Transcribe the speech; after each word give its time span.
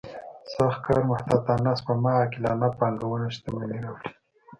سخت 0.55 0.79
کار 0.85 1.01
محتاطانه 1.11 1.71
سپما 1.79 2.11
عاقلانه 2.21 2.67
پانګونه 2.79 3.27
شتمني 3.35 3.77
راوړي. 3.83 4.09